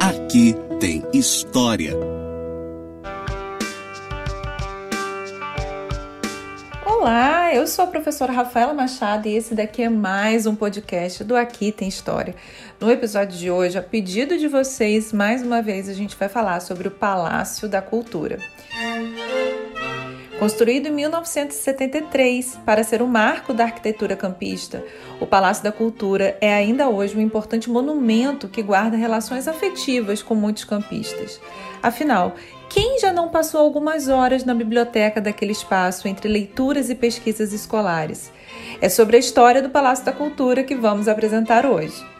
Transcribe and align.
Aqui 0.00 0.54
tem 0.78 1.02
história. 1.12 1.94
Olá, 6.84 7.54
eu 7.54 7.66
sou 7.66 7.84
a 7.84 7.88
professora 7.88 8.32
Rafaela 8.32 8.72
Machado 8.72 9.26
e 9.26 9.34
esse 9.34 9.54
daqui 9.54 9.82
é 9.82 9.88
mais 9.88 10.46
um 10.46 10.54
podcast 10.54 11.24
do 11.24 11.34
Aqui 11.34 11.72
Tem 11.72 11.88
História. 11.88 12.34
No 12.80 12.90
episódio 12.90 13.36
de 13.36 13.50
hoje, 13.50 13.76
a 13.76 13.82
pedido 13.82 14.38
de 14.38 14.46
vocês, 14.48 15.12
mais 15.12 15.42
uma 15.42 15.60
vez 15.60 15.88
a 15.88 15.94
gente 15.94 16.16
vai 16.16 16.28
falar 16.28 16.60
sobre 16.60 16.88
o 16.88 16.90
Palácio 16.90 17.68
da 17.68 17.82
Cultura. 17.82 18.38
Construído 20.42 20.88
em 20.88 20.90
1973 20.90 22.58
para 22.66 22.82
ser 22.82 23.00
o 23.00 23.06
marco 23.06 23.54
da 23.54 23.62
arquitetura 23.62 24.16
campista, 24.16 24.84
o 25.20 25.24
Palácio 25.24 25.62
da 25.62 25.70
Cultura 25.70 26.36
é 26.40 26.52
ainda 26.52 26.88
hoje 26.88 27.16
um 27.16 27.20
importante 27.20 27.70
monumento 27.70 28.48
que 28.48 28.60
guarda 28.60 28.96
relações 28.96 29.46
afetivas 29.46 30.20
com 30.20 30.34
muitos 30.34 30.64
campistas. 30.64 31.40
Afinal, 31.80 32.34
quem 32.68 32.98
já 32.98 33.12
não 33.12 33.28
passou 33.28 33.60
algumas 33.60 34.08
horas 34.08 34.44
na 34.44 34.52
biblioteca 34.52 35.20
daquele 35.20 35.52
espaço 35.52 36.08
entre 36.08 36.28
leituras 36.28 36.90
e 36.90 36.96
pesquisas 36.96 37.52
escolares? 37.52 38.32
É 38.80 38.88
sobre 38.88 39.18
a 39.18 39.20
história 39.20 39.62
do 39.62 39.70
Palácio 39.70 40.04
da 40.04 40.12
Cultura 40.12 40.64
que 40.64 40.74
vamos 40.74 41.06
apresentar 41.06 41.64
hoje. 41.64 42.11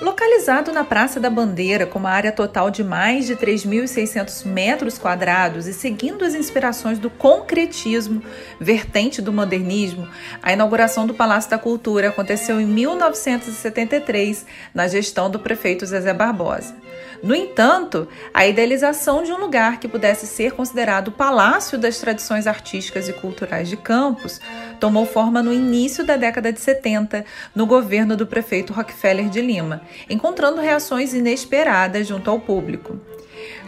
Localizado 0.00 0.72
na 0.72 0.84
Praça 0.84 1.18
da 1.18 1.28
Bandeira, 1.28 1.84
com 1.84 1.98
uma 1.98 2.10
área 2.10 2.30
total 2.30 2.70
de 2.70 2.84
mais 2.84 3.26
de 3.26 3.34
3.600 3.34 4.46
metros 4.46 4.96
quadrados 4.96 5.66
e 5.66 5.74
seguindo 5.74 6.24
as 6.24 6.34
inspirações 6.34 7.00
do 7.00 7.10
concretismo, 7.10 8.22
vertente 8.60 9.20
do 9.20 9.32
modernismo, 9.32 10.08
a 10.40 10.52
inauguração 10.52 11.04
do 11.04 11.14
Palácio 11.14 11.50
da 11.50 11.58
Cultura 11.58 12.10
aconteceu 12.10 12.60
em 12.60 12.66
1973, 12.66 14.46
na 14.72 14.86
gestão 14.86 15.28
do 15.28 15.40
prefeito 15.40 15.84
Zezé 15.84 16.14
Barbosa. 16.14 16.76
No 17.20 17.34
entanto, 17.34 18.06
a 18.32 18.46
idealização 18.46 19.24
de 19.24 19.32
um 19.32 19.38
lugar 19.38 19.80
que 19.80 19.88
pudesse 19.88 20.28
ser 20.28 20.52
considerado 20.52 21.08
o 21.08 21.12
palácio 21.12 21.76
das 21.76 21.98
tradições 21.98 22.46
artísticas 22.46 23.08
e 23.08 23.12
culturais 23.12 23.68
de 23.68 23.76
Campos 23.76 24.40
tomou 24.78 25.04
forma 25.04 25.42
no 25.42 25.52
início 25.52 26.04
da 26.04 26.16
década 26.16 26.52
de 26.52 26.60
70, 26.60 27.24
no 27.54 27.66
governo 27.66 28.16
do 28.16 28.26
prefeito 28.26 28.72
Rockefeller 28.72 29.28
de 29.28 29.40
Lima, 29.40 29.82
encontrando 30.08 30.60
reações 30.60 31.14
inesperadas 31.14 32.06
junto 32.06 32.30
ao 32.30 32.40
público. 32.40 32.98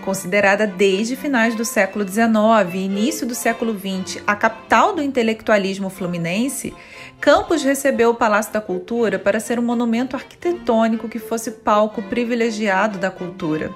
Considerada 0.03 0.67
desde 0.67 1.15
finais 1.15 1.55
do 1.55 1.65
século 1.65 2.09
XIX 2.09 2.75
e 2.75 2.79
início 2.79 3.27
do 3.27 3.35
século 3.35 3.79
XX 3.79 4.23
a 4.27 4.35
capital 4.35 4.95
do 4.95 5.03
intelectualismo 5.03 5.91
fluminense, 5.91 6.75
Campos 7.21 7.63
recebeu 7.63 8.11
o 8.11 8.15
Palácio 8.15 8.53
da 8.53 8.63
Cultura 8.63 9.19
para 9.19 9.39
ser 9.39 9.59
um 9.59 9.63
monumento 9.63 10.17
arquitetônico 10.17 11.09
que 11.09 11.19
fosse 11.19 11.51
palco 11.51 12.01
privilegiado 12.03 12.99
da 12.99 13.11
cultura. 13.11 13.71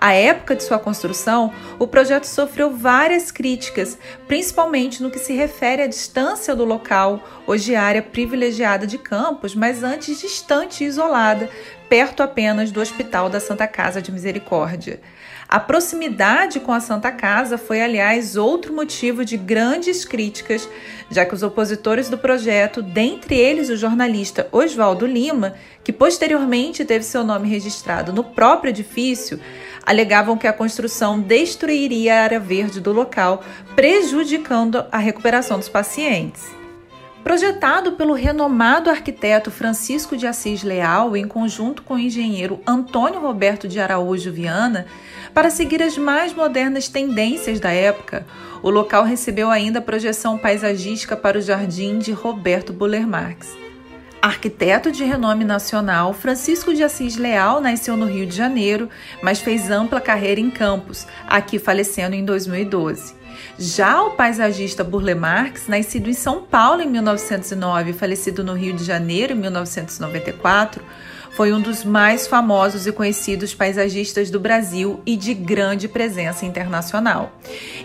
À 0.00 0.12
época 0.12 0.54
de 0.54 0.62
sua 0.62 0.78
construção, 0.78 1.52
o 1.76 1.84
projeto 1.84 2.22
sofreu 2.22 2.70
várias 2.70 3.32
críticas, 3.32 3.98
principalmente 4.28 5.02
no 5.02 5.10
que 5.10 5.18
se 5.18 5.32
refere 5.32 5.82
à 5.82 5.88
distância 5.88 6.54
do 6.54 6.64
local, 6.64 7.20
hoje 7.44 7.74
área 7.74 8.00
privilegiada 8.00 8.86
de 8.86 8.96
Campos, 8.96 9.56
mas 9.56 9.82
antes 9.82 10.20
distante 10.20 10.84
e 10.84 10.86
isolada, 10.86 11.50
perto 11.88 12.22
apenas 12.22 12.70
do 12.70 12.80
Hospital 12.80 13.28
da 13.28 13.40
Santa 13.40 13.66
Casa 13.66 14.00
de 14.00 14.12
Misericórdia. 14.12 15.00
A 15.48 15.58
proximidade 15.58 16.60
com 16.60 16.72
a 16.72 16.80
Santa 16.80 17.10
Casa 17.10 17.56
foi, 17.56 17.80
aliás, 17.80 18.36
outro 18.36 18.70
motivo 18.74 19.24
de 19.24 19.38
grandes 19.38 20.04
críticas, 20.04 20.68
já 21.10 21.24
que 21.24 21.32
os 21.32 21.42
opositores 21.42 22.10
do 22.10 22.18
projeto, 22.18 22.82
dentre 22.82 23.34
eles 23.34 23.70
o 23.70 23.76
jornalista 23.76 24.46
Oswaldo 24.52 25.06
Lima, 25.06 25.54
que 25.82 25.90
posteriormente 25.90 26.84
teve 26.84 27.02
seu 27.02 27.24
nome 27.24 27.48
registrado 27.48 28.12
no 28.12 28.22
próprio 28.22 28.68
edifício, 28.68 29.40
alegavam 29.86 30.36
que 30.36 30.46
a 30.46 30.52
construção 30.52 31.18
destruiria 31.18 32.16
a 32.20 32.24
área 32.24 32.40
verde 32.40 32.78
do 32.78 32.92
local, 32.92 33.42
prejudicando 33.74 34.84
a 34.92 34.98
recuperação 34.98 35.58
dos 35.58 35.70
pacientes. 35.70 36.58
Projetado 37.24 37.92
pelo 37.92 38.14
renomado 38.14 38.88
arquiteto 38.88 39.50
Francisco 39.50 40.16
de 40.16 40.26
Assis 40.26 40.62
Leal, 40.62 41.16
em 41.16 41.26
conjunto 41.26 41.82
com 41.82 41.94
o 41.94 41.98
engenheiro 41.98 42.60
Antônio 42.66 43.20
Roberto 43.20 43.66
de 43.68 43.80
Araújo 43.80 44.32
Viana, 44.32 44.86
para 45.38 45.50
seguir 45.50 45.80
as 45.84 45.96
mais 45.96 46.34
modernas 46.34 46.88
tendências 46.88 47.60
da 47.60 47.70
época, 47.70 48.26
o 48.60 48.68
local 48.68 49.04
recebeu 49.04 49.52
ainda 49.52 49.78
a 49.78 49.80
projeção 49.80 50.36
paisagística 50.36 51.16
para 51.16 51.38
o 51.38 51.40
jardim 51.40 52.00
de 52.00 52.10
Roberto 52.10 52.72
Buller 52.72 53.06
Marx. 53.06 53.56
Arquiteto 54.20 54.90
de 54.90 55.04
renome 55.04 55.44
nacional, 55.44 56.12
Francisco 56.12 56.74
de 56.74 56.82
Assis 56.82 57.14
Leal 57.14 57.60
nasceu 57.60 57.96
no 57.96 58.06
Rio 58.06 58.26
de 58.26 58.34
Janeiro, 58.34 58.90
mas 59.22 59.38
fez 59.38 59.70
ampla 59.70 60.00
carreira 60.00 60.40
em 60.40 60.50
Campos, 60.50 61.06
aqui 61.28 61.56
falecendo 61.60 62.16
em 62.16 62.24
2012. 62.24 63.14
Já 63.56 64.02
o 64.02 64.16
paisagista 64.16 64.82
Burle 64.82 65.14
Marx, 65.14 65.68
nascido 65.68 66.10
em 66.10 66.14
São 66.14 66.42
Paulo 66.42 66.82
em 66.82 66.88
1909 66.88 67.90
e 67.90 67.94
falecido 67.94 68.42
no 68.42 68.54
Rio 68.54 68.74
de 68.74 68.82
Janeiro 68.82 69.34
em 69.34 69.36
1994, 69.36 70.82
foi 71.38 71.52
um 71.52 71.60
dos 71.60 71.84
mais 71.84 72.26
famosos 72.26 72.88
e 72.88 72.90
conhecidos 72.90 73.54
paisagistas 73.54 74.28
do 74.28 74.40
Brasil 74.40 75.00
e 75.06 75.16
de 75.16 75.32
grande 75.32 75.86
presença 75.86 76.44
internacional. 76.44 77.30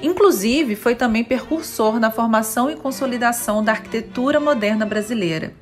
Inclusive, 0.01 0.75
foi 0.75 0.95
também 0.95 1.23
percursor 1.23 1.99
na 1.99 2.09
formação 2.09 2.71
e 2.71 2.75
consolidação 2.75 3.63
da 3.63 3.73
arquitetura 3.73 4.39
moderna 4.39 4.87
brasileira. 4.87 5.53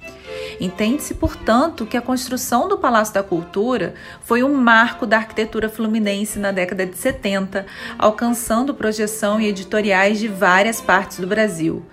Entende-se, 0.58 1.16
portanto, 1.16 1.86
que 1.86 1.98
a 1.98 2.02
construção 2.02 2.70
do 2.70 2.78
Palácio 2.78 3.14
da 3.14 3.24
Cultura 3.24 3.94
foi 4.22 4.42
um 4.42 4.54
marco 4.54 5.06
da 5.06 5.18
arquitetura 5.18 5.68
fluminense 5.68 6.40
na 6.40 6.54
década 6.54 6.86
de 6.86 6.96
70, 6.96 7.66
alcançando 8.00 8.74
projeção 8.74 9.42
e 9.42 9.48
editoriais 9.48 10.18
de 10.18 10.30
várias 10.30 10.80
partes 10.80 11.20
do 11.20 11.28
Brasil. 11.28 11.84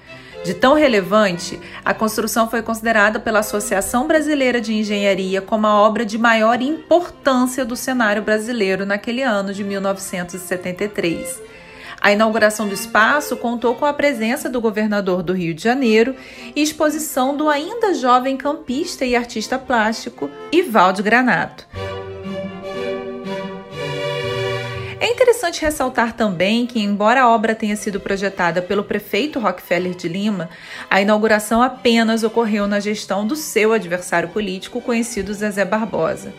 De 0.44 0.54
tão 0.54 0.74
relevante, 0.74 1.60
a 1.84 1.92
construção 1.92 2.48
foi 2.48 2.62
considerada 2.62 3.18
pela 3.18 3.40
Associação 3.40 4.06
Brasileira 4.06 4.60
de 4.60 4.72
Engenharia 4.72 5.42
como 5.42 5.66
a 5.66 5.74
obra 5.74 6.06
de 6.06 6.16
maior 6.16 6.62
importância 6.62 7.64
do 7.64 7.76
cenário 7.76 8.22
brasileiro 8.22 8.86
naquele 8.86 9.22
ano 9.22 9.52
de 9.52 9.64
1973. 9.64 11.42
A 12.00 12.12
inauguração 12.12 12.68
do 12.68 12.74
espaço 12.74 13.36
contou 13.36 13.74
com 13.74 13.84
a 13.84 13.92
presença 13.92 14.48
do 14.48 14.60
governador 14.60 15.22
do 15.22 15.32
Rio 15.32 15.52
de 15.52 15.62
Janeiro 15.62 16.14
e 16.54 16.62
exposição 16.62 17.36
do 17.36 17.48
ainda 17.48 17.92
jovem 17.92 18.36
campista 18.36 19.04
e 19.04 19.16
artista 19.16 19.58
plástico 19.58 20.30
Ivaldo 20.52 21.02
Granato. 21.02 21.66
Interessante 25.18 25.62
ressaltar 25.62 26.12
também 26.12 26.64
que, 26.64 26.78
embora 26.78 27.22
a 27.22 27.28
obra 27.28 27.52
tenha 27.52 27.74
sido 27.74 27.98
projetada 27.98 28.62
pelo 28.62 28.84
prefeito 28.84 29.40
Rockefeller 29.40 29.92
de 29.92 30.06
Lima, 30.06 30.48
a 30.88 31.00
inauguração 31.00 31.60
apenas 31.60 32.22
ocorreu 32.22 32.68
na 32.68 32.78
gestão 32.78 33.26
do 33.26 33.34
seu 33.34 33.72
adversário 33.72 34.28
político, 34.28 34.80
conhecido 34.80 35.34
Zezé 35.34 35.64
Barbosa. 35.64 36.32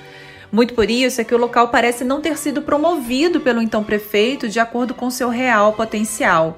Muito 0.50 0.74
por 0.74 0.90
isso 0.90 1.20
é 1.20 1.26
que 1.26 1.36
o 1.36 1.38
local 1.38 1.68
parece 1.68 2.06
não 2.06 2.22
ter 2.22 2.38
sido 2.38 2.62
promovido 2.62 3.42
pelo 3.42 3.62
então 3.62 3.84
prefeito 3.84 4.48
de 4.48 4.62
acordo 4.62 4.94
com 4.94 5.10
seu 5.10 5.28
real 5.28 5.74
potencial, 5.74 6.58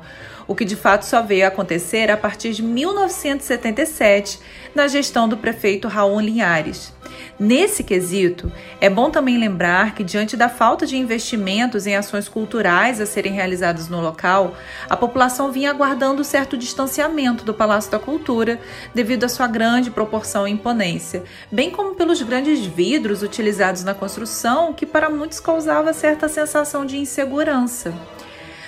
o 0.51 0.55
que 0.55 0.65
de 0.65 0.75
fato 0.75 1.05
só 1.05 1.21
veio 1.21 1.45
a 1.45 1.47
acontecer 1.47 2.11
a 2.11 2.17
partir 2.17 2.51
de 2.51 2.61
1977, 2.61 4.37
na 4.75 4.85
gestão 4.85 5.29
do 5.29 5.37
prefeito 5.37 5.87
Raul 5.87 6.19
Linhares. 6.19 6.93
Nesse 7.39 7.85
quesito, 7.85 8.51
é 8.81 8.89
bom 8.89 9.09
também 9.09 9.37
lembrar 9.37 9.95
que, 9.95 10.03
diante 10.03 10.35
da 10.35 10.49
falta 10.49 10.85
de 10.85 10.97
investimentos 10.97 11.87
em 11.87 11.95
ações 11.95 12.27
culturais 12.27 12.99
a 12.99 13.05
serem 13.05 13.31
realizadas 13.31 13.87
no 13.87 14.01
local, 14.01 14.53
a 14.89 14.97
população 14.97 15.53
vinha 15.53 15.69
aguardando 15.69 16.21
certo 16.21 16.57
distanciamento 16.57 17.45
do 17.45 17.53
Palácio 17.53 17.89
da 17.89 17.97
Cultura 17.97 18.59
devido 18.93 19.23
à 19.23 19.29
sua 19.29 19.47
grande 19.47 19.89
proporção 19.89 20.45
e 20.45 20.51
imponência, 20.51 21.23
bem 21.49 21.71
como 21.71 21.95
pelos 21.95 22.21
grandes 22.21 22.65
vidros 22.65 23.23
utilizados 23.23 23.85
na 23.85 23.93
construção, 23.93 24.73
que 24.73 24.85
para 24.85 25.09
muitos 25.09 25.39
causava 25.39 25.93
certa 25.93 26.27
sensação 26.27 26.85
de 26.85 26.97
insegurança. 26.97 27.93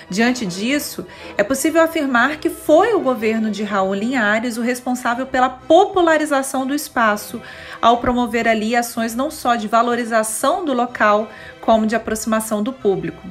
Diante 0.08 0.44
disso, 0.44 1.06
é 1.36 1.42
possível 1.42 1.82
afirmar 1.82 2.36
que 2.36 2.50
foi 2.50 2.94
o 2.94 3.00
governo 3.00 3.50
de 3.50 3.62
Raul 3.62 3.94
Linhares 3.94 4.56
o 4.56 4.62
responsável 4.62 5.26
pela 5.26 5.48
popularização 5.48 6.66
do 6.66 6.74
espaço, 6.74 7.40
ao 7.80 7.98
promover 7.98 8.46
ali 8.46 8.76
ações 8.76 9.14
não 9.14 9.30
só 9.30 9.56
de 9.56 9.68
valorização 9.68 10.64
do 10.64 10.72
local, 10.72 11.28
como 11.60 11.86
de 11.86 11.96
aproximação 11.96 12.62
do 12.62 12.72
público. 12.72 13.22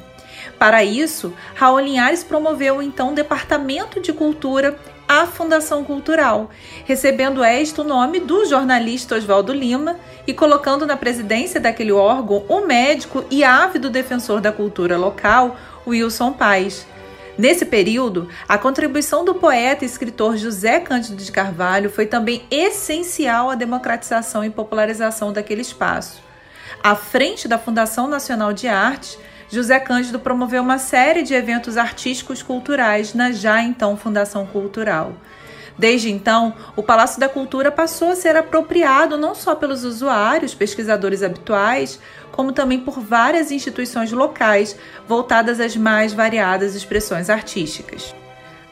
Para 0.57 0.83
isso, 0.83 1.33
Raul 1.55 1.79
Linhares 1.79 2.23
promoveu 2.23 2.81
então 2.81 3.11
o 3.11 3.15
Departamento 3.15 3.99
de 3.99 4.13
Cultura 4.13 4.77
à 5.13 5.27
Fundação 5.27 5.83
Cultural, 5.83 6.49
recebendo 6.85 7.43
esta 7.43 7.83
o 7.83 7.85
nome 7.85 8.19
do 8.19 8.45
jornalista 8.45 9.15
Oswaldo 9.15 9.53
Lima 9.53 9.97
e 10.25 10.33
colocando 10.33 10.87
na 10.87 10.97
presidência 10.97 11.59
daquele 11.59 11.91
órgão 11.91 12.43
o 12.49 12.65
médico 12.65 13.23
e 13.29 13.43
ávido 13.43 13.91
defensor 13.91 14.41
da 14.41 14.51
cultura 14.51 14.97
local, 14.97 15.55
Wilson 15.85 16.33
Paes. 16.33 16.87
Nesse 17.37 17.63
período, 17.63 18.27
a 18.49 18.57
contribuição 18.57 19.23
do 19.23 19.35
poeta 19.35 19.85
e 19.85 19.87
escritor 19.87 20.35
José 20.35 20.79
Cândido 20.79 21.23
de 21.23 21.31
Carvalho 21.31 21.91
foi 21.91 22.07
também 22.07 22.43
essencial 22.49 23.51
à 23.51 23.55
democratização 23.55 24.43
e 24.43 24.49
popularização 24.49 25.31
daquele 25.31 25.61
espaço. 25.61 26.23
À 26.81 26.95
frente 26.95 27.47
da 27.47 27.59
Fundação 27.59 28.07
Nacional 28.07 28.51
de 28.51 28.67
Artes, 28.67 29.19
José 29.53 29.79
Cândido 29.79 30.19
promoveu 30.19 30.63
uma 30.63 30.79
série 30.79 31.21
de 31.21 31.35
eventos 31.35 31.77
artísticos 31.77 32.41
culturais 32.41 33.13
na 33.13 33.31
já 33.31 33.61
então 33.61 33.95
Fundação 33.95 34.47
Cultural. 34.47 35.13
Desde 35.77 36.09
então, 36.09 36.55
o 36.75 36.81
Palácio 36.81 37.19
da 37.19 37.29
Cultura 37.29 37.71
passou 37.71 38.09
a 38.09 38.15
ser 38.15 38.35
apropriado 38.35 39.15
não 39.15 39.35
só 39.35 39.53
pelos 39.53 39.83
usuários, 39.83 40.55
pesquisadores 40.55 41.21
habituais, 41.21 41.99
como 42.31 42.51
também 42.51 42.79
por 42.79 42.99
várias 42.99 43.51
instituições 43.51 44.11
locais 44.11 44.75
voltadas 45.07 45.59
às 45.59 45.77
mais 45.77 46.13
variadas 46.13 46.73
expressões 46.73 47.29
artísticas. 47.29 48.15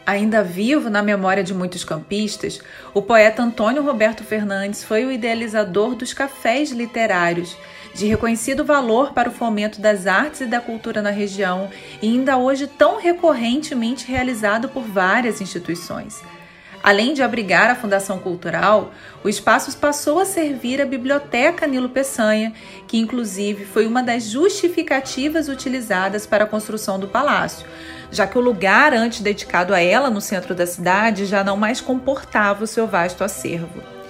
Ainda 0.04 0.44
vivo 0.44 0.90
na 0.90 1.04
memória 1.04 1.44
de 1.44 1.54
muitos 1.54 1.84
campistas, 1.84 2.60
o 2.92 3.04
poeta 3.04 3.44
Antônio 3.44 3.84
Roberto 3.84 4.24
Fernandes 4.24 4.84
foi 4.84 5.06
o 5.06 5.12
idealizador 5.12 5.94
dos 5.94 6.12
cafés 6.12 6.72
literários, 6.72 7.56
de 7.94 8.08
reconhecido 8.08 8.64
valor 8.64 9.14
para 9.14 9.30
o 9.30 9.34
fomento 9.34 9.82
das 9.82 10.08
artes 10.08 10.42
e 10.42 10.46
da 10.46 10.60
cultura 10.60 11.02
na 11.02 11.10
região 11.10 11.70
e 12.02 12.08
ainda 12.08 12.38
hoje 12.38 12.68
tão 12.68 13.00
recorrentemente 13.00 14.06
realizado 14.06 14.70
por 14.70 14.84
várias 14.84 15.42
instituições. 15.42 16.22
Além 16.84 17.14
de 17.14 17.22
abrigar 17.22 17.70
a 17.70 17.76
Fundação 17.76 18.18
Cultural, 18.18 18.92
o 19.24 19.30
espaço 19.30 19.76
passou 19.78 20.20
a 20.20 20.26
servir 20.26 20.82
a 20.82 20.86
Biblioteca 20.86 21.68
Nilo 21.68 21.90
Peçanha, 21.90 22.54
que 22.88 22.98
inclusive 22.98 23.66
foi 23.66 23.86
uma 23.86 24.02
das 24.02 24.24
justificativas 24.24 25.48
utilizadas 25.48 26.26
para 26.26 26.44
a 26.44 26.48
construção 26.48 27.00
do 27.00 27.08
palácio, 27.08 27.68
já 28.12 28.26
que 28.26 28.38
o 28.38 28.42
lugar 28.42 28.94
antes 28.94 29.22
dedicado 29.22 29.76
a 29.76 29.80
ela 29.80 30.10
no 30.10 30.22
centro 30.22 30.56
da 30.56 30.66
cidade 30.66 31.28
já 31.28 31.44
não 31.44 31.56
mais 31.56 31.80
comportava 31.80 32.64
o 32.64 32.68
seu 32.68 32.88
vasto 32.88 33.24
acervo. 33.24 34.01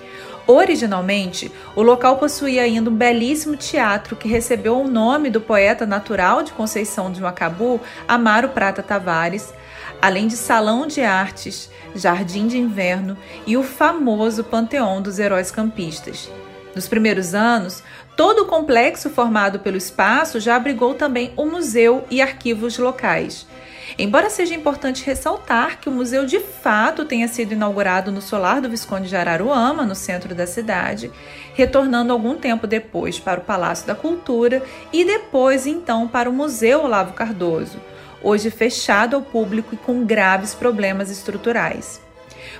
Originalmente, 0.51 1.49
o 1.77 1.81
local 1.81 2.17
possuía 2.17 2.63
ainda 2.63 2.89
um 2.89 2.93
belíssimo 2.93 3.55
teatro 3.55 4.17
que 4.17 4.27
recebeu 4.27 4.81
o 4.81 4.87
nome 4.87 5.29
do 5.29 5.39
poeta 5.39 5.85
natural 5.85 6.43
de 6.43 6.51
Conceição 6.51 7.09
de 7.09 7.21
Macabu, 7.21 7.79
Amaro 8.05 8.49
Prata 8.49 8.83
Tavares, 8.83 9.53
além 10.01 10.27
de 10.27 10.35
salão 10.35 10.85
de 10.85 10.99
artes, 11.01 11.69
jardim 11.95 12.47
de 12.47 12.57
inverno 12.57 13.17
e 13.47 13.55
o 13.55 13.63
famoso 13.63 14.43
Panteão 14.43 15.01
dos 15.01 15.19
Heróis 15.19 15.51
Campistas. 15.51 16.29
Nos 16.75 16.85
primeiros 16.85 17.33
anos, 17.33 17.81
todo 18.17 18.41
o 18.41 18.47
complexo 18.47 19.09
formado 19.09 19.59
pelo 19.59 19.77
espaço 19.77 20.37
já 20.37 20.57
abrigou 20.57 20.93
também 20.93 21.31
o 21.37 21.45
museu 21.45 22.03
e 22.11 22.21
arquivos 22.21 22.77
locais. 22.77 23.47
Embora 23.97 24.29
seja 24.29 24.55
importante 24.55 25.05
ressaltar 25.05 25.79
que 25.79 25.89
o 25.89 25.91
museu 25.91 26.25
de 26.25 26.39
fato 26.39 27.05
tenha 27.05 27.27
sido 27.27 27.53
inaugurado 27.53 28.11
no 28.11 28.21
solar 28.21 28.61
do 28.61 28.69
Visconde 28.69 29.09
de 29.09 29.15
Araruama, 29.15 29.85
no 29.85 29.95
centro 29.95 30.33
da 30.33 30.47
cidade, 30.47 31.11
retornando 31.53 32.13
algum 32.13 32.35
tempo 32.35 32.65
depois 32.65 33.19
para 33.19 33.39
o 33.39 33.43
Palácio 33.43 33.87
da 33.87 33.95
Cultura 33.95 34.63
e 34.91 35.03
depois 35.03 35.67
então 35.67 36.07
para 36.07 36.29
o 36.29 36.33
Museu 36.33 36.83
Olavo 36.83 37.13
Cardoso 37.13 37.79
hoje 38.23 38.49
fechado 38.49 39.15
ao 39.15 39.21
público 39.21 39.73
e 39.73 39.77
com 39.77 40.05
graves 40.05 40.53
problemas 40.53 41.09
estruturais. 41.09 42.01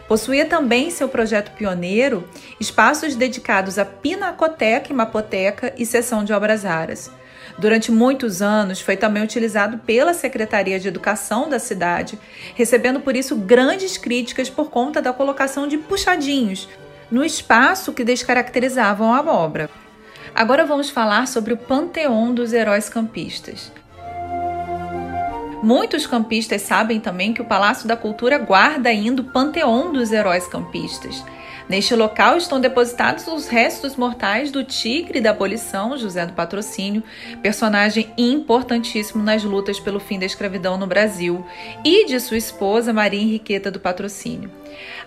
Possuía 0.07 0.45
também 0.45 0.91
seu 0.91 1.07
projeto 1.07 1.51
pioneiro 1.51 2.27
espaços 2.59 3.15
dedicados 3.15 3.79
à 3.79 3.85
pinacoteca 3.85 4.91
e 4.91 4.95
mapoteca 4.95 5.73
e 5.77 5.85
seção 5.85 6.23
de 6.23 6.33
obras 6.33 6.63
raras. 6.63 7.11
Durante 7.57 7.91
muitos 7.91 8.41
anos 8.41 8.81
foi 8.81 8.95
também 8.97 9.23
utilizado 9.23 9.77
pela 9.79 10.13
Secretaria 10.13 10.79
de 10.79 10.87
Educação 10.87 11.49
da 11.49 11.59
cidade, 11.59 12.17
recebendo 12.55 12.99
por 12.99 13.15
isso 13.15 13.35
grandes 13.35 13.97
críticas 13.97 14.49
por 14.49 14.69
conta 14.69 15.01
da 15.01 15.13
colocação 15.13 15.67
de 15.67 15.77
puxadinhos 15.77 16.67
no 17.09 17.25
espaço 17.25 17.93
que 17.93 18.03
descaracterizavam 18.03 19.13
a 19.13 19.21
obra. 19.21 19.69
Agora 20.33 20.65
vamos 20.65 20.89
falar 20.89 21.27
sobre 21.27 21.53
o 21.53 21.57
Panteão 21.57 22.33
dos 22.33 22.53
Heróis 22.53 22.87
Campistas. 22.87 23.71
Muitos 25.61 26.07
campistas 26.07 26.63
sabem 26.63 26.99
também 26.99 27.33
que 27.33 27.41
o 27.41 27.45
Palácio 27.45 27.87
da 27.87 27.95
Cultura 27.95 28.39
guarda 28.39 28.89
ainda 28.89 29.21
o 29.21 29.25
panteão 29.25 29.93
dos 29.93 30.11
heróis 30.11 30.47
campistas. 30.47 31.23
Neste 31.71 31.95
local 31.95 32.35
estão 32.35 32.59
depositados 32.59 33.25
os 33.27 33.47
restos 33.47 33.95
mortais 33.95 34.51
do 34.51 34.61
tigre 34.61 35.21
da 35.21 35.29
abolição, 35.29 35.97
José 35.97 36.25
do 36.25 36.33
Patrocínio, 36.33 37.01
personagem 37.41 38.11
importantíssimo 38.17 39.23
nas 39.23 39.41
lutas 39.41 39.79
pelo 39.79 39.97
fim 39.97 40.19
da 40.19 40.25
escravidão 40.25 40.77
no 40.77 40.85
Brasil, 40.85 41.45
e 41.81 42.05
de 42.07 42.19
sua 42.19 42.35
esposa 42.35 42.91
Maria 42.91 43.21
Henriqueta 43.21 43.71
do 43.71 43.79
Patrocínio. 43.79 44.51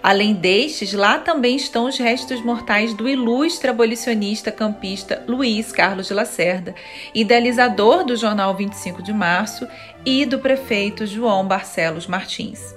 Além 0.02 0.32
destes, 0.32 0.94
lá 0.94 1.18
também 1.18 1.54
estão 1.54 1.84
os 1.84 1.98
restos 1.98 2.40
mortais 2.40 2.94
do 2.94 3.06
ilustre 3.06 3.68
abolicionista 3.68 4.50
campista 4.50 5.22
Luiz 5.28 5.70
Carlos 5.70 6.06
de 6.06 6.14
Lacerda, 6.14 6.74
idealizador 7.14 8.06
do 8.06 8.16
jornal 8.16 8.56
25 8.56 9.02
de 9.02 9.12
Março, 9.12 9.68
e 10.02 10.24
do 10.24 10.38
prefeito 10.38 11.04
João 11.04 11.46
Barcelos 11.46 12.06
Martins. 12.06 12.74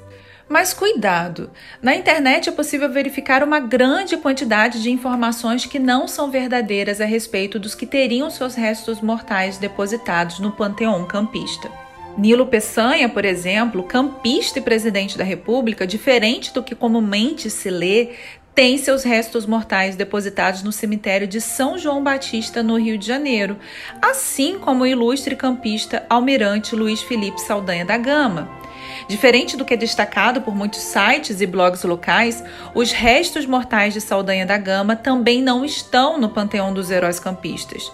Mas 0.49 0.73
cuidado! 0.73 1.51
Na 1.81 1.93
internet 1.93 2.47
é 2.47 2.51
possível 2.51 2.89
verificar 2.89 3.43
uma 3.43 3.59
grande 3.59 4.15
quantidade 4.15 4.81
de 4.81 4.89
informações 4.89 5.65
que 5.65 5.77
não 5.77 6.07
são 6.07 6.31
verdadeiras 6.31 7.01
a 7.01 7.05
respeito 7.05 7.59
dos 7.59 7.75
que 7.75 7.85
teriam 7.85 8.29
seus 8.29 8.55
restos 8.55 9.01
mortais 9.01 9.57
depositados 9.57 10.39
no 10.39 10.53
panteão 10.53 11.05
campista. 11.05 11.69
Nilo 12.17 12.47
Peçanha, 12.47 13.09
por 13.09 13.25
exemplo, 13.25 13.83
campista 13.83 14.57
e 14.57 14.61
presidente 14.61 15.17
da 15.17 15.23
República, 15.23 15.85
diferente 15.85 16.53
do 16.53 16.63
que 16.63 16.73
comumente 16.73 17.49
se 17.49 17.69
lê, 17.69 18.11
tem 18.55 18.75
seus 18.77 19.03
restos 19.03 19.45
mortais 19.45 19.95
depositados 19.95 20.63
no 20.63 20.71
cemitério 20.71 21.27
de 21.27 21.39
São 21.39 21.77
João 21.77 22.03
Batista, 22.03 22.63
no 22.63 22.79
Rio 22.79 22.97
de 22.97 23.05
Janeiro, 23.05 23.57
assim 24.01 24.57
como 24.57 24.83
o 24.83 24.87
ilustre 24.87 25.35
campista 25.35 26.03
almirante 26.09 26.75
Luiz 26.75 27.01
Felipe 27.01 27.39
Saldanha 27.39 27.85
da 27.85 27.97
Gama. 27.97 28.49
Diferente 29.07 29.55
do 29.55 29.63
que 29.63 29.73
é 29.73 29.77
destacado 29.77 30.41
por 30.41 30.53
muitos 30.53 30.81
sites 30.81 31.39
e 31.39 31.45
blogs 31.47 31.83
locais, 31.83 32.43
os 32.75 32.91
restos 32.91 33.45
mortais 33.45 33.93
de 33.93 34.01
Saldanha 34.01 34.45
da 34.45 34.57
Gama 34.57 34.97
também 34.97 35.41
não 35.41 35.63
estão 35.63 36.19
no 36.19 36.29
panteão 36.29 36.73
dos 36.73 36.91
heróis 36.91 37.19
campistas. 37.19 37.89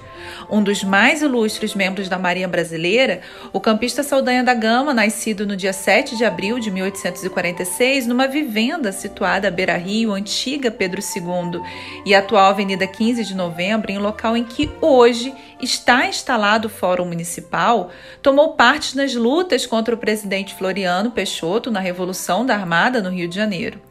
Um 0.49 0.63
dos 0.63 0.83
mais 0.83 1.21
ilustres 1.21 1.75
membros 1.75 2.09
da 2.09 2.17
Marinha 2.17 2.47
Brasileira, 2.47 3.21
o 3.51 3.59
campista 3.59 4.01
Saldanha 4.01 4.43
da 4.43 4.53
Gama, 4.53 4.93
nascido 4.93 5.45
no 5.45 5.55
dia 5.55 5.73
7 5.73 6.15
de 6.15 6.25
abril 6.25 6.59
de 6.59 6.71
1846, 6.71 8.07
numa 8.07 8.27
vivenda 8.27 8.91
situada 8.91 9.47
à 9.47 9.51
beira-rio, 9.51 10.13
antiga 10.13 10.71
Pedro 10.71 11.01
II, 11.01 11.61
e 12.05 12.15
atual 12.15 12.49
Avenida 12.49 12.87
15 12.87 13.23
de 13.23 13.35
Novembro, 13.35 13.91
em 13.91 13.97
local 13.97 14.35
em 14.35 14.43
que 14.43 14.71
hoje 14.81 15.33
está 15.63 16.05
instalado 16.05 16.67
o 16.67 16.71
Fórum 16.71 17.05
Municipal, 17.05 17.89
tomou 18.21 18.53
parte 18.53 18.95
nas 18.95 19.15
lutas 19.15 19.65
contra 19.65 19.95
o 19.95 19.97
presidente 19.97 20.53
Floriano 20.53 21.11
Peixoto 21.11 21.71
na 21.71 21.79
Revolução 21.79 22.45
da 22.45 22.55
Armada 22.55 23.01
no 23.01 23.09
Rio 23.09 23.27
de 23.27 23.35
Janeiro. 23.35 23.81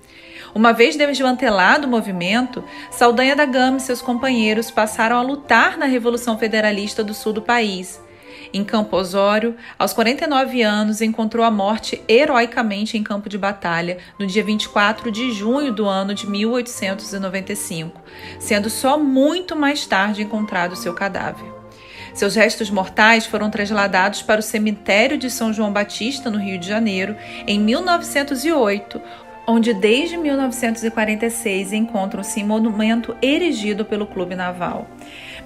Uma 0.54 0.72
vez 0.72 0.96
desmantelado 0.96 1.86
o 1.86 1.90
movimento, 1.90 2.62
Saldanha 2.90 3.34
da 3.34 3.46
Gama 3.46 3.78
e 3.78 3.80
seus 3.80 4.02
companheiros 4.02 4.70
passaram 4.70 5.16
a 5.16 5.22
lutar 5.22 5.78
na 5.78 5.86
Revolução 5.86 6.36
Federalista 6.36 7.02
do 7.02 7.14
sul 7.14 7.32
do 7.32 7.40
país. 7.40 8.00
Em 8.52 8.62
Campo 8.62 8.96
Osório, 8.96 9.56
aos 9.78 9.94
49 9.94 10.62
anos, 10.62 11.00
encontrou 11.00 11.44
a 11.44 11.50
morte 11.50 12.02
heroicamente 12.06 12.98
em 12.98 13.02
campo 13.02 13.28
de 13.28 13.38
batalha 13.38 13.96
no 14.18 14.26
dia 14.26 14.44
24 14.44 15.10
de 15.10 15.32
junho 15.32 15.72
do 15.72 15.86
ano 15.86 16.14
de 16.14 16.28
1895, 16.28 17.98
sendo 18.38 18.68
só 18.68 18.98
muito 18.98 19.56
mais 19.56 19.86
tarde 19.86 20.22
encontrado 20.22 20.76
seu 20.76 20.92
cadáver. 20.92 21.51
Seus 22.14 22.34
restos 22.34 22.70
mortais 22.70 23.24
foram 23.24 23.50
trasladados 23.50 24.22
para 24.22 24.40
o 24.40 24.42
cemitério 24.42 25.16
de 25.16 25.30
São 25.30 25.52
João 25.52 25.72
Batista, 25.72 26.30
no 26.30 26.38
Rio 26.38 26.58
de 26.58 26.68
Janeiro, 26.68 27.16
em 27.46 27.58
1908, 27.58 29.00
onde 29.46 29.72
desde 29.74 30.16
1946 30.16 31.72
encontram-se 31.72 32.44
monumento 32.44 33.16
erigido 33.22 33.84
pelo 33.84 34.06
Clube 34.06 34.34
Naval. 34.34 34.86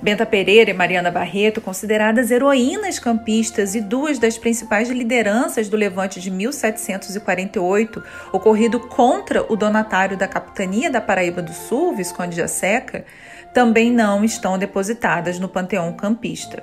Benta 0.03 0.27
Pereira 0.27 0.71
e 0.71 0.75
Mariana 0.75 1.11
Barreto, 1.11 1.61
consideradas 1.61 2.31
heroínas 2.31 2.99
campistas 2.99 3.75
e 3.75 3.81
duas 3.81 4.19
das 4.19 4.37
principais 4.37 4.91
lideranças 4.91 5.71
do 5.71 5.77
levante 5.77 6.21
de 6.21 6.31
1748, 6.31 8.03
ocorrido 8.31 8.81
contra 8.81 9.51
o 9.51 9.57
donatário 9.57 10.17
da 10.17 10.29
capitania 10.29 10.91
da 10.91 11.01
Paraíba 11.01 11.41
do 11.41 11.53
Sul, 11.53 11.97
Visconde 11.97 12.37
de 12.37 12.47
Seca, 12.49 13.07
também 13.57 13.91
não 13.91 14.23
estão 14.23 14.59
depositadas 14.59 15.39
no 15.39 15.49
panteão 15.49 15.91
campista. 15.95 16.63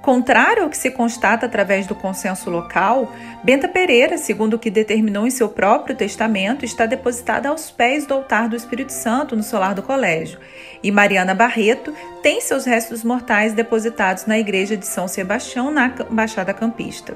Contrário 0.00 0.62
ao 0.62 0.70
que 0.70 0.78
se 0.78 0.90
constata 0.90 1.44
através 1.44 1.86
do 1.86 1.94
consenso 1.94 2.48
local, 2.48 3.12
Benta 3.44 3.68
Pereira, 3.68 4.16
segundo 4.16 4.54
o 4.54 4.58
que 4.58 4.70
determinou 4.70 5.26
em 5.26 5.30
seu 5.30 5.50
próprio 5.50 5.94
testamento, 5.94 6.64
está 6.64 6.86
depositada 6.86 7.50
aos 7.50 7.70
pés 7.70 8.06
do 8.06 8.14
altar 8.14 8.48
do 8.48 8.56
Espírito 8.56 8.94
Santo 8.94 9.36
no 9.36 9.42
solar 9.42 9.74
do 9.74 9.82
colégio, 9.82 10.40
e 10.82 10.90
Mariana 10.90 11.34
Barreto 11.34 11.92
tem 12.22 12.40
seus 12.40 12.64
restos 12.64 13.04
mortais 13.04 13.52
depositados 13.52 14.24
na 14.24 14.38
igreja 14.38 14.74
de 14.74 14.86
São 14.86 15.06
Sebastião, 15.06 15.70
na 15.70 15.88
Baixada 16.10 16.54
Campista. 16.54 17.14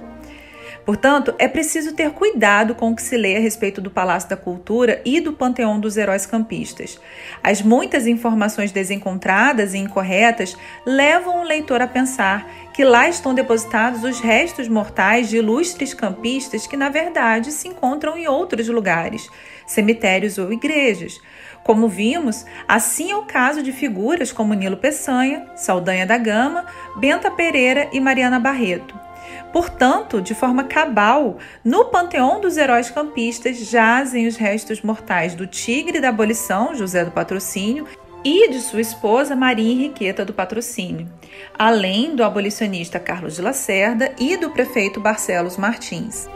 Portanto, 0.86 1.34
é 1.36 1.48
preciso 1.48 1.94
ter 1.94 2.12
cuidado 2.12 2.72
com 2.72 2.92
o 2.92 2.94
que 2.94 3.02
se 3.02 3.16
lê 3.16 3.36
a 3.36 3.40
respeito 3.40 3.80
do 3.80 3.90
Palácio 3.90 4.30
da 4.30 4.36
Cultura 4.36 5.02
e 5.04 5.20
do 5.20 5.32
Panteão 5.32 5.80
dos 5.80 5.96
Heróis 5.96 6.26
Campistas. 6.26 7.00
As 7.42 7.60
muitas 7.60 8.06
informações 8.06 8.70
desencontradas 8.70 9.74
e 9.74 9.78
incorretas 9.78 10.56
levam 10.86 11.40
o 11.40 11.44
leitor 11.44 11.82
a 11.82 11.88
pensar 11.88 12.48
que 12.72 12.84
lá 12.84 13.08
estão 13.08 13.34
depositados 13.34 14.04
os 14.04 14.20
restos 14.20 14.68
mortais 14.68 15.28
de 15.28 15.38
ilustres 15.38 15.92
campistas 15.92 16.68
que, 16.68 16.76
na 16.76 16.88
verdade, 16.88 17.50
se 17.50 17.66
encontram 17.66 18.16
em 18.16 18.28
outros 18.28 18.68
lugares, 18.68 19.28
cemitérios 19.66 20.38
ou 20.38 20.52
igrejas. 20.52 21.20
Como 21.64 21.88
vimos, 21.88 22.46
assim 22.68 23.10
é 23.10 23.16
o 23.16 23.22
caso 23.22 23.60
de 23.60 23.72
figuras 23.72 24.30
como 24.30 24.54
Nilo 24.54 24.76
Peçanha, 24.76 25.48
Saldanha 25.56 26.06
da 26.06 26.16
Gama, 26.16 26.64
Benta 26.96 27.28
Pereira 27.28 27.88
e 27.92 27.98
Mariana 27.98 28.38
Barreto. 28.38 29.05
Portanto, 29.52 30.20
de 30.20 30.34
forma 30.34 30.64
cabal, 30.64 31.38
no 31.64 31.86
panteão 31.86 32.40
dos 32.40 32.56
heróis 32.56 32.90
campistas 32.90 33.56
jazem 33.58 34.26
os 34.26 34.36
restos 34.36 34.82
mortais 34.82 35.34
do 35.34 35.46
tigre 35.46 36.00
da 36.00 36.10
abolição, 36.10 36.74
José 36.74 37.04
do 37.04 37.10
Patrocínio, 37.10 37.86
e 38.24 38.48
de 38.48 38.60
sua 38.60 38.80
esposa 38.80 39.36
Maria 39.36 39.70
Henriqueta 39.70 40.24
do 40.24 40.32
Patrocínio, 40.32 41.08
além 41.56 42.16
do 42.16 42.24
abolicionista 42.24 42.98
Carlos 42.98 43.36
de 43.36 43.42
Lacerda 43.42 44.12
e 44.18 44.36
do 44.36 44.50
prefeito 44.50 45.00
Barcelos 45.00 45.56
Martins. 45.56 46.28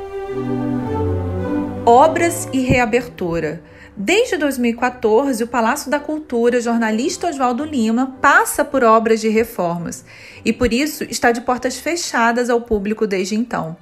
Obras 1.84 2.48
e 2.52 2.60
reabertura. 2.60 3.60
Desde 3.96 4.36
2014, 4.36 5.42
o 5.42 5.48
Palácio 5.48 5.90
da 5.90 5.98
Cultura, 5.98 6.60
jornalista 6.60 7.28
Oswaldo 7.28 7.64
Lima, 7.64 8.16
passa 8.20 8.64
por 8.64 8.84
obras 8.84 9.20
de 9.20 9.28
reformas 9.28 10.04
e, 10.44 10.52
por 10.52 10.72
isso, 10.72 11.04
está 11.04 11.32
de 11.32 11.40
portas 11.40 11.78
fechadas 11.78 12.48
ao 12.48 12.60
público 12.60 13.06
desde 13.06 13.34
então. 13.34 13.76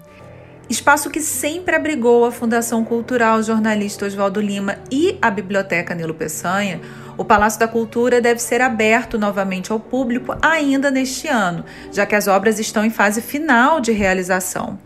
Espaço 0.69 1.09
que 1.09 1.21
sempre 1.21 1.75
abrigou 1.75 2.27
a 2.27 2.33
Fundação 2.33 2.85
Cultural 2.85 3.43
Jornalista 3.43 4.05
Oswaldo 4.05 4.41
Lima 4.41 4.77
e 4.91 5.17
a 5.23 5.31
Biblioteca 5.31 5.95
Nilo 5.95 6.12
Peçanha, 6.12 6.81
o 7.17 7.25
Palácio 7.25 7.59
da 7.59 7.67
Cultura 7.67 8.21
deve 8.21 8.41
ser 8.41 8.61
aberto 8.61 9.19
novamente 9.19 9.73
ao 9.73 9.81
público 9.81 10.37
ainda 10.43 10.91
neste 10.91 11.27
ano, 11.27 11.65
já 11.91 12.07
que 12.07 12.15
as 12.15 12.29
obras 12.29 12.59
estão 12.59 12.85
em 12.85 12.91
fase 12.91 13.23
final 13.23 13.81
de 13.81 13.93
realização. 13.93 14.79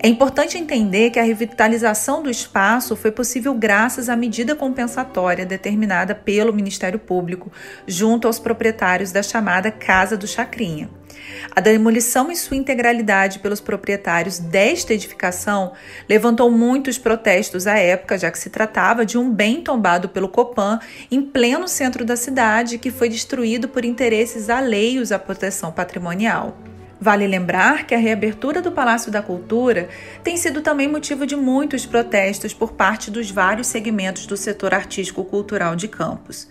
É 0.00 0.06
importante 0.06 0.56
entender 0.56 1.10
que 1.10 1.18
a 1.18 1.24
revitalização 1.24 2.22
do 2.22 2.30
espaço 2.30 2.94
foi 2.94 3.10
possível 3.10 3.52
graças 3.52 4.08
à 4.08 4.14
medida 4.14 4.54
compensatória 4.54 5.44
determinada 5.44 6.14
pelo 6.14 6.52
Ministério 6.52 7.00
Público 7.00 7.50
junto 7.84 8.28
aos 8.28 8.38
proprietários 8.38 9.10
da 9.10 9.24
chamada 9.24 9.72
Casa 9.72 10.16
do 10.16 10.24
Chacrinha. 10.24 10.88
A 11.54 11.60
demolição 11.60 12.30
em 12.30 12.36
sua 12.36 12.56
integralidade 12.56 13.40
pelos 13.40 13.60
proprietários 13.60 14.38
desta 14.38 14.94
edificação 14.94 15.72
levantou 16.08 16.48
muitos 16.48 16.96
protestos 16.96 17.66
à 17.66 17.76
época, 17.76 18.16
já 18.16 18.30
que 18.30 18.38
se 18.38 18.50
tratava 18.50 19.04
de 19.04 19.18
um 19.18 19.28
bem 19.28 19.62
tombado 19.62 20.08
pelo 20.08 20.28
Copan 20.28 20.78
em 21.10 21.20
pleno 21.20 21.66
centro 21.66 22.04
da 22.04 22.14
cidade 22.14 22.78
que 22.78 22.92
foi 22.92 23.08
destruído 23.08 23.68
por 23.68 23.84
interesses 23.84 24.48
alheios 24.48 25.10
à 25.10 25.18
proteção 25.18 25.72
patrimonial. 25.72 26.56
Vale 27.00 27.26
lembrar 27.26 27.86
que 27.86 27.94
a 27.94 27.98
reabertura 27.98 28.60
do 28.60 28.72
Palácio 28.72 29.12
da 29.12 29.22
Cultura 29.22 29.88
tem 30.24 30.36
sido 30.36 30.60
também 30.62 30.88
motivo 30.88 31.26
de 31.26 31.36
muitos 31.36 31.86
protestos 31.86 32.52
por 32.52 32.72
parte 32.72 33.08
dos 33.10 33.30
vários 33.30 33.68
segmentos 33.68 34.26
do 34.26 34.36
setor 34.36 34.74
artístico-cultural 34.74 35.76
de 35.76 35.86
Campos. 35.86 36.48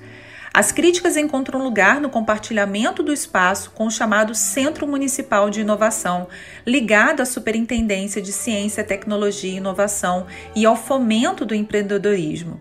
As 0.54 0.72
críticas 0.72 1.18
encontram 1.18 1.62
lugar 1.62 2.02
no 2.02 2.10
compartilhamento 2.10 3.04
do 3.04 3.14
espaço 3.14 3.70
com 3.72 3.86
o 3.86 3.92
chamado 3.92 4.34
Centro 4.34 4.88
Municipal 4.88 5.50
de 5.50 5.62
Inovação, 5.62 6.28
ligado 6.66 7.22
à 7.22 7.26
Superintendência 7.26 8.22
de 8.22 8.32
Ciência, 8.32 8.84
Tecnologia 8.84 9.52
e 9.52 9.58
Inovação 9.58 10.26
e 10.56 10.66
ao 10.66 10.76
fomento 10.76 11.46
do 11.46 11.54
empreendedorismo. 11.54 12.60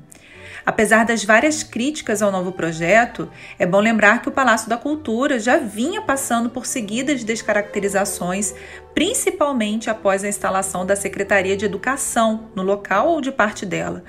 Apesar 0.67 1.05
das 1.05 1.23
várias 1.23 1.63
críticas 1.63 2.21
ao 2.21 2.33
novo 2.33 2.51
projeto, 2.51 3.31
é 3.57 3.65
bom 3.65 3.79
lembrar 3.79 4.21
que 4.21 4.29
o 4.29 4.33
Palácio 4.33 4.69
da 4.69 4.77
Cultura 4.77 5.39
já 5.39 5.59
vinha 5.59 6.03
passando 6.03 6.51
por 6.51 6.67
seguidas 6.67 7.23
descaracterizações, 7.23 8.53
principalmente 8.93 9.89
após 9.89 10.25
a 10.25 10.29
instalação 10.29 10.85
da 10.85 10.97
Secretaria 10.97 11.57
de 11.57 11.65
Educação 11.65 12.51
no 12.53 12.65
local 12.65 13.11
ou 13.11 13.21
de 13.21 13.31
parte 13.31 13.65
dela. 13.65 14.03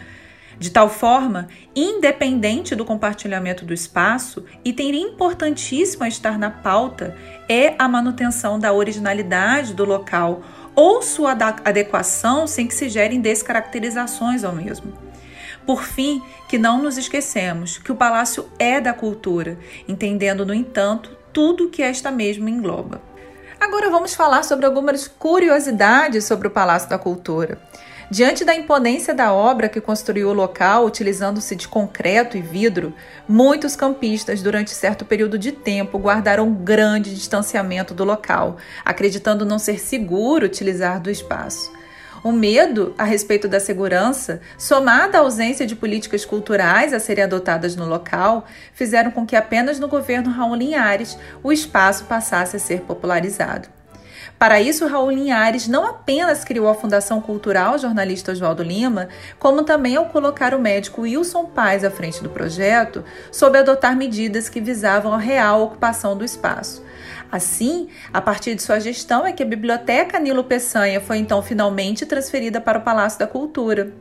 De 0.57 0.71
tal 0.71 0.89
forma, 0.89 1.47
independente 1.75 2.73
do 2.73 2.83
compartilhamento 2.83 3.63
do 3.63 3.71
espaço, 3.71 4.43
item 4.65 4.99
importantíssimo 4.99 6.03
a 6.03 6.07
estar 6.07 6.39
na 6.39 6.49
pauta 6.49 7.15
é 7.47 7.75
a 7.77 7.87
manutenção 7.87 8.57
da 8.57 8.73
originalidade 8.73 9.75
do 9.75 9.85
local 9.85 10.41
ou 10.73 11.03
sua 11.03 11.37
adequação 11.63 12.47
sem 12.47 12.65
que 12.65 12.73
se 12.73 12.89
gerem 12.89 13.21
descaracterizações 13.21 14.43
ao 14.43 14.53
mesmo. 14.53 15.06
Por 15.67 15.83
fim, 15.83 16.23
que 16.47 16.57
não 16.57 16.81
nos 16.81 16.97
esquecemos 16.97 17.77
que 17.77 17.91
o 17.91 17.95
palácio 17.95 18.47
é 18.57 18.79
da 18.79 18.93
cultura, 18.93 19.59
entendendo, 19.85 20.45
no 20.45 20.53
entanto, 20.53 21.11
tudo 21.33 21.69
que 21.69 21.83
esta 21.83 22.09
mesma 22.09 22.49
engloba. 22.49 23.01
Agora 23.59 23.89
vamos 23.89 24.13
falar 24.13 24.43
sobre 24.43 24.65
algumas 24.65 25.09
curiosidades 25.09 26.23
sobre 26.23 26.47
o 26.47 26.51
Palácio 26.51 26.89
da 26.89 26.97
Cultura. 26.97 27.59
Diante 28.09 28.45
da 28.45 28.55
imponência 28.55 29.13
da 29.13 29.33
obra 29.33 29.67
que 29.67 29.81
construiu 29.81 30.29
o 30.29 30.33
local, 30.33 30.85
utilizando-se 30.85 31.53
de 31.53 31.67
concreto 31.67 32.37
e 32.37 32.41
vidro, 32.41 32.93
muitos 33.27 33.75
campistas, 33.75 34.41
durante 34.41 34.71
certo 34.71 35.03
período 35.03 35.37
de 35.37 35.51
tempo, 35.51 35.99
guardaram 35.99 36.53
grande 36.53 37.13
distanciamento 37.13 37.93
do 37.93 38.05
local, 38.05 38.55
acreditando 38.85 39.45
não 39.45 39.59
ser 39.59 39.81
seguro 39.81 40.45
utilizar 40.45 41.01
do 41.01 41.11
espaço. 41.11 41.75
O 42.27 42.31
medo 42.33 42.93
a 42.97 43.05
respeito 43.05 43.47
da 43.47 43.57
segurança, 43.57 44.41
somada 44.57 45.17
à 45.17 45.21
ausência 45.21 45.65
de 45.65 45.77
políticas 45.77 46.25
culturais 46.25 46.91
a 46.91 46.99
serem 46.99 47.23
adotadas 47.23 47.73
no 47.73 47.85
local, 47.85 48.45
fizeram 48.73 49.11
com 49.11 49.25
que 49.25 49.33
apenas 49.33 49.79
no 49.79 49.87
governo 49.87 50.29
Raul 50.29 50.55
Linhares 50.55 51.17
o 51.41 51.53
espaço 51.53 52.03
passasse 52.03 52.57
a 52.57 52.59
ser 52.59 52.81
popularizado. 52.81 53.69
Para 54.37 54.59
isso, 54.59 54.85
Raul 54.87 55.09
Linhares 55.09 55.69
não 55.69 55.87
apenas 55.87 56.43
criou 56.43 56.67
a 56.67 56.75
Fundação 56.75 57.21
Cultural 57.21 57.79
Jornalista 57.79 58.33
Oswaldo 58.33 58.61
Lima, 58.61 59.07
como 59.39 59.63
também 59.63 59.95
ao 59.95 60.07
colocar 60.07 60.53
o 60.53 60.59
médico 60.59 61.03
Wilson 61.03 61.45
Paz 61.45 61.85
à 61.85 61.89
frente 61.89 62.21
do 62.21 62.29
projeto, 62.29 63.05
soube 63.31 63.57
adotar 63.57 63.95
medidas 63.95 64.49
que 64.49 64.59
visavam 64.59 65.13
a 65.13 65.17
real 65.17 65.63
ocupação 65.63 66.17
do 66.17 66.25
espaço. 66.25 66.83
Assim, 67.31 67.89
a 68.13 68.21
partir 68.21 68.55
de 68.55 68.61
sua 68.61 68.79
gestão 68.79 69.25
é 69.25 69.33
que 69.33 69.43
a 69.43 69.45
Biblioteca 69.45 70.19
Nilo 70.19 70.43
Peçanha 70.43 71.01
foi 71.01 71.17
então 71.17 71.41
finalmente 71.41 72.05
transferida 72.05 72.61
para 72.61 72.79
o 72.79 72.81
Palácio 72.81 73.19
da 73.19 73.27
Cultura. 73.27 73.93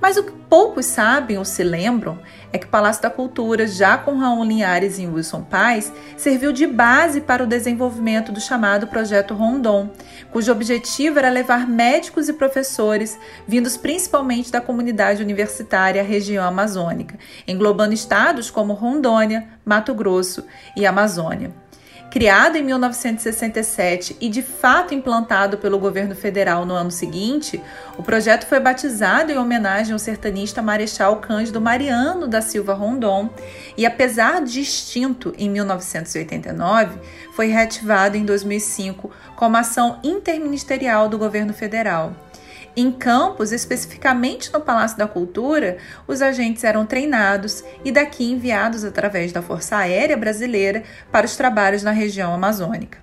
Mas 0.00 0.16
o 0.16 0.22
que 0.22 0.32
poucos 0.32 0.86
sabem 0.86 1.38
ou 1.38 1.44
se 1.44 1.64
lembram 1.64 2.18
é 2.52 2.58
que 2.58 2.66
o 2.66 2.70
Palácio 2.70 3.02
da 3.02 3.10
Cultura, 3.10 3.66
já 3.66 3.96
com 3.96 4.16
Raul 4.16 4.44
Linhares 4.44 4.98
e 4.98 5.06
Wilson 5.06 5.42
Paz, 5.42 5.92
serviu 6.16 6.52
de 6.52 6.66
base 6.66 7.20
para 7.20 7.42
o 7.42 7.46
desenvolvimento 7.46 8.30
do 8.30 8.40
chamado 8.40 8.86
Projeto 8.86 9.34
Rondon, 9.34 9.90
cujo 10.30 10.52
objetivo 10.52 11.18
era 11.18 11.30
levar 11.30 11.66
médicos 11.66 12.28
e 12.28 12.32
professores, 12.34 13.18
vindos 13.48 13.76
principalmente 13.76 14.52
da 14.52 14.60
comunidade 14.60 15.22
universitária 15.22 16.02
região 16.02 16.46
amazônica, 16.46 17.18
englobando 17.48 17.94
estados 17.94 18.50
como 18.50 18.74
Rondônia, 18.74 19.48
Mato 19.64 19.94
Grosso 19.94 20.44
e 20.76 20.86
Amazônia. 20.86 21.65
Criado 22.10 22.56
em 22.56 22.62
1967 22.62 24.16
e 24.20 24.28
de 24.28 24.40
fato 24.40 24.94
implantado 24.94 25.58
pelo 25.58 25.78
governo 25.78 26.14
federal 26.14 26.64
no 26.64 26.72
ano 26.72 26.90
seguinte, 26.90 27.60
o 27.98 28.02
projeto 28.02 28.46
foi 28.46 28.58
batizado 28.58 29.32
em 29.32 29.38
homenagem 29.38 29.92
ao 29.92 29.98
sertanista 29.98 30.62
Marechal 30.62 31.16
Cândido 31.16 31.60
Mariano 31.60 32.26
da 32.26 32.40
Silva 32.40 32.74
Rondon 32.74 33.28
e, 33.76 33.84
apesar 33.84 34.42
de 34.42 34.60
extinto 34.60 35.34
em 35.36 35.50
1989, 35.50 36.98
foi 37.34 37.48
reativado 37.48 38.16
em 38.16 38.24
2005 38.24 39.10
como 39.34 39.56
ação 39.56 39.98
interministerial 40.02 41.08
do 41.08 41.18
governo 41.18 41.52
federal. 41.52 42.14
Em 42.78 42.92
Campos, 42.92 43.52
especificamente 43.52 44.52
no 44.52 44.60
Palácio 44.60 44.98
da 44.98 45.08
Cultura, 45.08 45.78
os 46.06 46.20
agentes 46.20 46.62
eram 46.62 46.84
treinados 46.84 47.64
e 47.82 47.90
daqui 47.90 48.30
enviados 48.30 48.84
através 48.84 49.32
da 49.32 49.40
Força 49.40 49.78
Aérea 49.78 50.14
Brasileira 50.14 50.82
para 51.10 51.24
os 51.24 51.36
trabalhos 51.36 51.82
na 51.82 51.90
região 51.90 52.34
amazônica. 52.34 52.98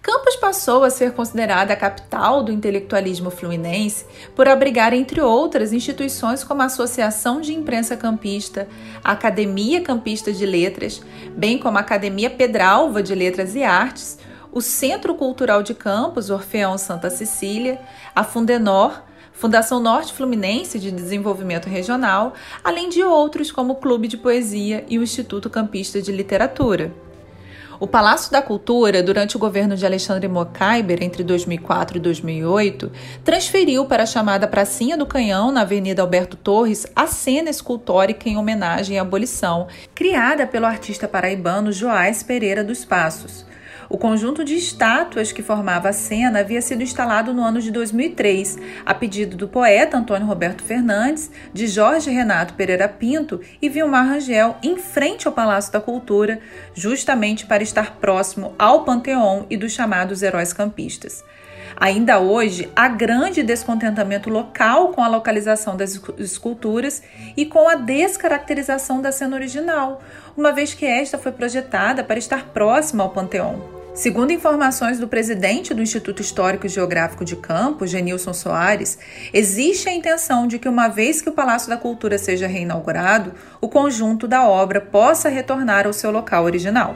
Campos 0.00 0.36
passou 0.36 0.84
a 0.84 0.90
ser 0.90 1.10
considerada 1.10 1.72
a 1.72 1.76
capital 1.76 2.44
do 2.44 2.52
intelectualismo 2.52 3.28
fluminense 3.28 4.06
por 4.36 4.46
abrigar, 4.46 4.92
entre 4.92 5.20
outras, 5.20 5.72
instituições 5.72 6.44
como 6.44 6.62
a 6.62 6.66
Associação 6.66 7.40
de 7.40 7.52
Imprensa 7.52 7.96
Campista, 7.96 8.68
a 9.02 9.10
Academia 9.10 9.80
Campista 9.80 10.32
de 10.32 10.46
Letras, 10.46 11.02
bem 11.36 11.58
como 11.58 11.78
a 11.78 11.80
Academia 11.80 12.30
Pedralva 12.30 13.02
de 13.02 13.12
Letras 13.12 13.56
e 13.56 13.64
Artes, 13.64 14.20
o 14.52 14.60
Centro 14.60 15.16
Cultural 15.16 15.64
de 15.64 15.74
Campos, 15.74 16.30
Orfeão 16.30 16.78
Santa 16.78 17.10
Cecília, 17.10 17.80
a 18.14 18.22
Fundenor, 18.22 19.02
Fundação 19.36 19.78
Norte 19.78 20.14
Fluminense 20.14 20.78
de 20.78 20.90
Desenvolvimento 20.90 21.68
Regional, 21.68 22.32
além 22.64 22.88
de 22.88 23.04
outros 23.04 23.52
como 23.52 23.74
o 23.74 23.76
Clube 23.76 24.08
de 24.08 24.16
Poesia 24.16 24.82
e 24.88 24.98
o 24.98 25.02
Instituto 25.02 25.50
Campista 25.50 26.00
de 26.00 26.10
Literatura. 26.10 26.90
O 27.78 27.86
Palácio 27.86 28.32
da 28.32 28.40
Cultura, 28.40 29.02
durante 29.02 29.36
o 29.36 29.38
governo 29.38 29.76
de 29.76 29.84
Alexandre 29.84 30.26
Mocaiber, 30.26 31.02
entre 31.02 31.22
2004 31.22 31.98
e 31.98 32.00
2008, 32.00 32.90
transferiu 33.22 33.84
para 33.84 34.04
a 34.04 34.06
chamada 34.06 34.48
Pracinha 34.48 34.96
do 34.96 35.04
Canhão, 35.04 35.52
na 35.52 35.60
Avenida 35.60 36.00
Alberto 36.00 36.38
Torres, 36.38 36.86
a 36.96 37.06
cena 37.06 37.50
escultórica 37.50 38.30
em 38.30 38.38
homenagem 38.38 38.98
à 38.98 39.02
abolição, 39.02 39.68
criada 39.94 40.46
pelo 40.46 40.64
artista 40.64 41.06
paraibano 41.06 41.70
Joás 41.70 42.22
Pereira 42.22 42.64
dos 42.64 42.86
Passos. 42.86 43.44
O 43.88 43.96
conjunto 43.96 44.44
de 44.44 44.56
estátuas 44.56 45.30
que 45.30 45.42
formava 45.42 45.88
a 45.88 45.92
cena 45.92 46.40
havia 46.40 46.60
sido 46.60 46.82
instalado 46.82 47.32
no 47.32 47.44
ano 47.44 47.60
de 47.60 47.70
2003, 47.70 48.58
a 48.84 48.92
pedido 48.92 49.36
do 49.36 49.46
poeta 49.46 49.96
Antônio 49.96 50.26
Roberto 50.26 50.62
Fernandes, 50.62 51.30
de 51.52 51.68
Jorge 51.68 52.10
Renato 52.10 52.54
Pereira 52.54 52.88
Pinto 52.88 53.40
e 53.62 53.68
Vilmar 53.68 54.08
Rangel, 54.08 54.56
em 54.62 54.76
frente 54.76 55.28
ao 55.28 55.32
Palácio 55.32 55.72
da 55.72 55.80
Cultura, 55.80 56.40
justamente 56.74 57.46
para 57.46 57.62
estar 57.62 57.96
próximo 57.96 58.54
ao 58.58 58.84
Panteão 58.84 59.46
e 59.48 59.56
dos 59.56 59.72
chamados 59.72 60.22
heróis 60.22 60.52
campistas. 60.52 61.24
Ainda 61.78 62.18
hoje, 62.18 62.72
há 62.74 62.88
grande 62.88 63.42
descontentamento 63.42 64.30
local 64.30 64.88
com 64.88 65.02
a 65.02 65.08
localização 65.08 65.76
das 65.76 66.00
esculturas 66.18 67.02
e 67.36 67.44
com 67.44 67.68
a 67.68 67.74
descaracterização 67.74 69.02
da 69.02 69.12
cena 69.12 69.36
original, 69.36 70.00
uma 70.34 70.52
vez 70.52 70.72
que 70.72 70.86
esta 70.86 71.18
foi 71.18 71.32
projetada 71.32 72.02
para 72.02 72.18
estar 72.18 72.46
próxima 72.46 73.04
ao 73.04 73.10
Panteão. 73.10 73.75
Segundo 73.96 74.30
informações 74.30 74.98
do 74.98 75.08
presidente 75.08 75.72
do 75.72 75.80
Instituto 75.80 76.20
Histórico 76.20 76.66
e 76.66 76.68
Geográfico 76.68 77.24
de 77.24 77.34
Campos, 77.34 77.88
Genilson 77.88 78.34
Soares, 78.34 78.98
existe 79.32 79.88
a 79.88 79.94
intenção 79.94 80.46
de 80.46 80.58
que, 80.58 80.68
uma 80.68 80.86
vez 80.86 81.22
que 81.22 81.30
o 81.30 81.32
Palácio 81.32 81.70
da 81.70 81.78
Cultura 81.78 82.18
seja 82.18 82.46
reinaugurado, 82.46 83.32
o 83.58 83.70
conjunto 83.70 84.28
da 84.28 84.46
obra 84.46 84.82
possa 84.82 85.30
retornar 85.30 85.86
ao 85.86 85.94
seu 85.94 86.10
local 86.10 86.44
original. 86.44 86.94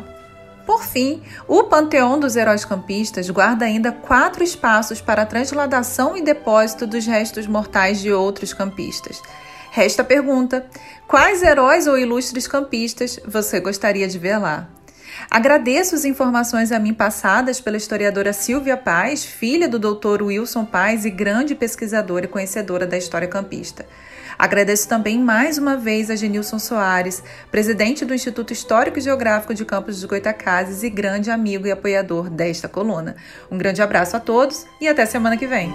Por 0.66 0.84
fim, 0.84 1.22
o 1.48 1.64
Panteão 1.64 2.20
dos 2.20 2.36
Heróis 2.36 2.66
Campistas 2.66 3.30
guarda 3.30 3.64
ainda 3.64 3.90
quatro 3.90 4.44
espaços 4.44 5.00
para 5.00 5.22
a 5.22 5.26
transladação 5.26 6.18
e 6.18 6.22
depósito 6.22 6.86
dos 6.86 7.06
restos 7.06 7.46
mortais 7.46 7.98
de 7.98 8.12
outros 8.12 8.52
campistas. 8.52 9.22
Resta 9.70 10.02
a 10.02 10.04
pergunta: 10.04 10.66
quais 11.08 11.42
heróis 11.42 11.86
ou 11.86 11.96
ilustres 11.96 12.46
campistas 12.46 13.18
você 13.26 13.58
gostaria 13.58 14.06
de 14.06 14.18
ver 14.18 14.36
lá? 14.36 14.68
Agradeço 15.28 15.94
as 15.94 16.04
informações 16.04 16.70
a 16.70 16.78
mim 16.78 16.94
passadas 16.94 17.60
pela 17.60 17.76
historiadora 17.76 18.32
Silvia 18.32 18.76
Paz, 18.76 19.24
filha 19.24 19.68
do 19.68 19.78
doutor 19.78 20.22
Wilson 20.22 20.64
Paz 20.64 21.04
e 21.04 21.10
grande 21.10 21.54
pesquisadora 21.54 22.26
e 22.26 22.28
conhecedora 22.28 22.86
da 22.86 22.96
história 22.96 23.26
campista. 23.26 23.84
Agradeço 24.38 24.88
também 24.88 25.18
mais 25.18 25.58
uma 25.58 25.76
vez 25.76 26.10
a 26.10 26.16
Genilson 26.16 26.58
Soares, 26.58 27.22
presidente 27.50 28.06
do 28.06 28.14
Instituto 28.14 28.52
Histórico 28.52 28.98
e 28.98 29.02
Geográfico 29.02 29.52
de 29.52 29.66
Campos 29.66 29.96
dos 29.96 30.04
Goitacazes 30.04 30.82
e 30.82 30.88
grande 30.88 31.30
amigo 31.30 31.66
e 31.66 31.70
apoiador 31.70 32.30
desta 32.30 32.66
coluna. 32.66 33.16
Um 33.50 33.58
grande 33.58 33.82
abraço 33.82 34.16
a 34.16 34.20
todos 34.20 34.64
e 34.80 34.88
até 34.88 35.04
semana 35.04 35.36
que 35.36 35.46
vem. 35.46 35.70